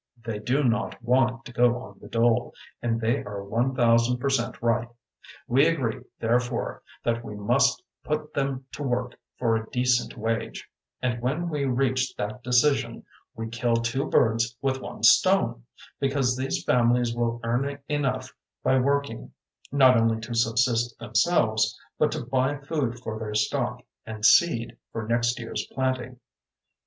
They 0.25 0.39
do 0.39 0.63
not 0.63 0.99
want 1.03 1.45
to 1.45 1.53
go 1.53 1.77
on 1.79 1.99
the 1.99 2.07
dole 2.07 2.55
and 2.81 2.99
they 2.99 3.23
are 3.23 3.43
one 3.43 3.75
thousand 3.75 4.17
percent 4.17 4.59
right. 4.59 4.87
We 5.47 5.67
agree, 5.67 5.99
therefore, 6.17 6.81
that 7.03 7.23
we 7.23 7.35
must 7.35 7.83
put 8.03 8.33
them 8.33 8.65
to 8.71 8.81
work 8.81 9.19
for 9.37 9.55
a 9.55 9.69
decent 9.69 10.17
wage; 10.17 10.67
and 11.03 11.21
when 11.21 11.49
we 11.49 11.65
reach 11.65 12.15
that 12.15 12.41
decision 12.43 13.05
we 13.35 13.47
kill 13.49 13.75
two 13.75 14.07
birds 14.09 14.57
with 14.59 14.81
one 14.81 15.03
stone, 15.03 15.65
because 15.99 16.35
these 16.35 16.63
families 16.63 17.15
will 17.15 17.39
earn 17.43 17.77
enough 17.87 18.31
by 18.63 18.79
working, 18.79 19.33
not 19.71 20.01
only 20.01 20.19
to 20.21 20.33
subsist 20.33 20.97
themselves, 20.97 21.79
but 21.99 22.11
to 22.13 22.25
buy 22.25 22.57
food 22.57 22.97
for 23.01 23.19
their 23.19 23.35
stock, 23.35 23.83
and 24.03 24.25
seed 24.25 24.77
for 24.91 25.07
next 25.07 25.37
year's 25.37 25.67
planting. 25.75 26.19